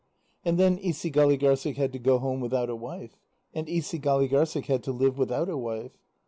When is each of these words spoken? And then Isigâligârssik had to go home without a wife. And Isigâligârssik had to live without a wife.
And 0.43 0.57
then 0.57 0.79
Isigâligârssik 0.79 1.75
had 1.77 1.93
to 1.93 1.99
go 1.99 2.17
home 2.17 2.39
without 2.39 2.71
a 2.71 2.75
wife. 2.75 3.15
And 3.53 3.67
Isigâligârssik 3.67 4.65
had 4.65 4.81
to 4.85 4.91
live 4.91 5.19
without 5.19 5.47
a 5.47 5.57
wife. 5.59 5.91